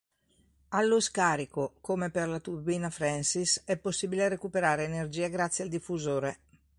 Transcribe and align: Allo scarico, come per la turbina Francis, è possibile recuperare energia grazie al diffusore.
Allo 0.69 0.99
scarico, 0.99 1.75
come 1.79 2.09
per 2.09 2.27
la 2.27 2.39
turbina 2.39 2.89
Francis, 2.89 3.61
è 3.65 3.77
possibile 3.77 4.29
recuperare 4.29 4.85
energia 4.85 5.27
grazie 5.27 5.63
al 5.63 5.69
diffusore. 5.69 6.39